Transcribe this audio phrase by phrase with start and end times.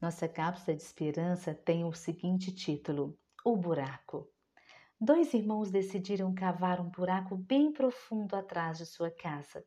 [0.00, 4.30] Nossa cápsula de esperança tem o seguinte título: O Buraco.
[5.00, 9.66] Dois irmãos decidiram cavar um buraco bem profundo atrás de sua casa.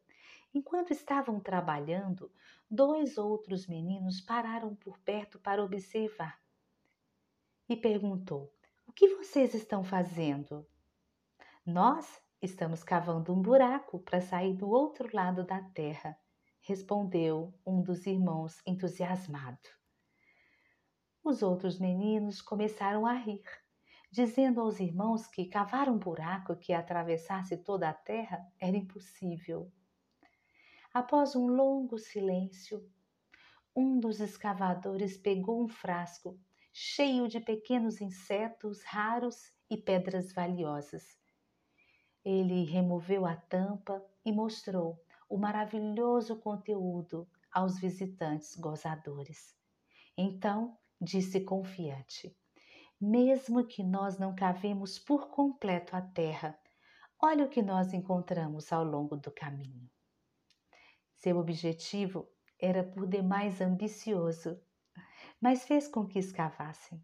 [0.53, 2.31] Enquanto estavam trabalhando,
[2.69, 6.39] dois outros meninos pararam por perto para observar.
[7.67, 8.53] E perguntou:
[8.87, 10.65] O que vocês estão fazendo?
[11.65, 16.17] Nós estamos cavando um buraco para sair do outro lado da terra,
[16.61, 19.80] respondeu um dos irmãos entusiasmado.
[21.23, 23.43] Os outros meninos começaram a rir,
[24.11, 29.71] dizendo aos irmãos que cavar um buraco que atravessasse toda a terra era impossível.
[30.91, 32.91] Após um longo silêncio,
[33.75, 36.39] um dos escavadores pegou um frasco
[36.73, 41.19] cheio de pequenos insetos raros e pedras valiosas.
[42.25, 44.99] Ele removeu a tampa e mostrou
[45.29, 49.55] o maravilhoso conteúdo aos visitantes gozadores.
[50.17, 52.37] Então disse confiante:
[52.99, 56.55] Mesmo que nós não cavemos por completo a terra,
[57.19, 59.89] olha o que nós encontramos ao longo do caminho.
[61.15, 62.29] Seu objetivo
[62.59, 64.61] era por demais ambicioso,
[65.41, 67.03] mas fez com que escavassem.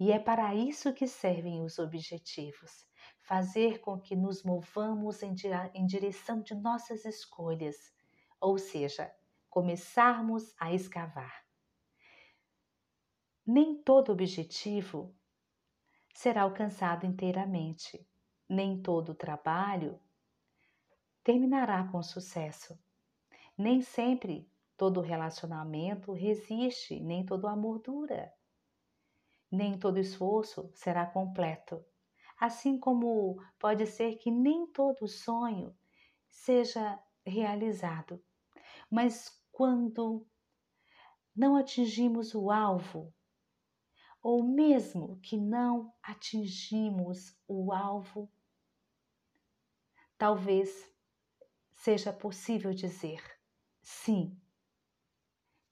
[0.00, 2.86] E é para isso que servem os objetivos
[3.20, 5.34] fazer com que nos movamos em,
[5.74, 7.76] em direção de nossas escolhas,
[8.40, 9.12] ou seja,
[9.50, 11.47] começarmos a escavar
[13.50, 15.16] nem todo objetivo
[16.12, 18.06] será alcançado inteiramente,
[18.46, 19.98] nem todo trabalho
[21.24, 22.78] terminará com sucesso.
[23.56, 24.46] Nem sempre
[24.76, 28.30] todo relacionamento resiste, nem todo amor dura.
[29.50, 31.82] Nem todo esforço será completo.
[32.38, 35.74] Assim como pode ser que nem todo sonho
[36.28, 38.22] seja realizado.
[38.90, 40.28] Mas quando
[41.34, 43.10] não atingimos o alvo
[44.22, 48.30] ou mesmo que não atingimos o alvo,
[50.16, 50.92] talvez
[51.72, 53.22] seja possível dizer:
[53.80, 54.38] sim,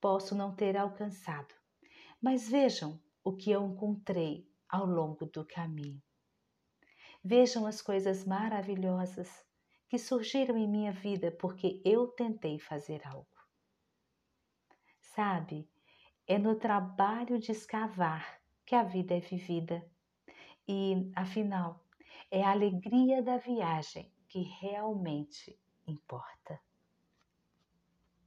[0.01, 1.55] posso não ter alcançado,
[2.21, 6.03] mas vejam o que eu encontrei ao longo do caminho.
[7.23, 9.29] Vejam as coisas maravilhosas
[9.89, 13.27] que surgiram em minha vida porque eu tentei fazer algo.
[15.01, 15.69] Sabe,
[16.27, 19.89] é no trabalho de escavar que a vida é vivida.
[20.69, 21.87] E, afinal,
[22.31, 26.61] é a alegria da viagem que realmente importa.